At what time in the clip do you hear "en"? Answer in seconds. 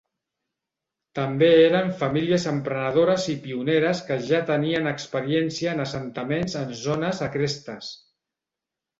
5.77-5.83, 6.63-6.73